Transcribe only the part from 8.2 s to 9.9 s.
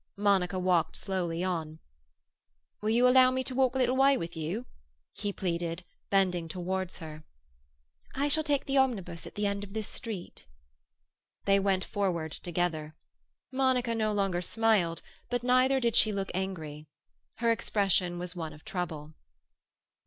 shall take the omnibus at the end of this